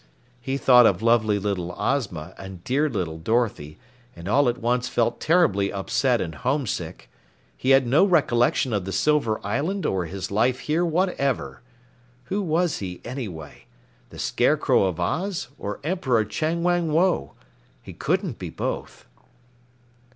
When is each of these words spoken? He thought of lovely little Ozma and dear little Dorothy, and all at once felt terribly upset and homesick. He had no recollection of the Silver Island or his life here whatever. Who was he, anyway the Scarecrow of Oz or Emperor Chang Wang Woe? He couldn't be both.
He 0.39 0.57
thought 0.57 0.87
of 0.87 1.03
lovely 1.03 1.37
little 1.37 1.75
Ozma 1.77 2.33
and 2.35 2.63
dear 2.63 2.89
little 2.89 3.19
Dorothy, 3.19 3.77
and 4.15 4.27
all 4.27 4.49
at 4.49 4.57
once 4.57 4.87
felt 4.87 5.19
terribly 5.21 5.71
upset 5.71 6.19
and 6.21 6.33
homesick. 6.33 7.07
He 7.55 7.69
had 7.69 7.85
no 7.85 8.03
recollection 8.05 8.73
of 8.73 8.85
the 8.85 8.91
Silver 8.91 9.39
Island 9.45 9.85
or 9.85 10.05
his 10.07 10.31
life 10.31 10.61
here 10.61 10.83
whatever. 10.83 11.61
Who 12.23 12.41
was 12.41 12.79
he, 12.79 12.99
anyway 13.05 13.65
the 14.09 14.17
Scarecrow 14.17 14.85
of 14.85 14.99
Oz 14.99 15.49
or 15.59 15.79
Emperor 15.83 16.25
Chang 16.25 16.63
Wang 16.63 16.91
Woe? 16.91 17.33
He 17.83 17.93
couldn't 17.93 18.39
be 18.39 18.49
both. 18.49 19.05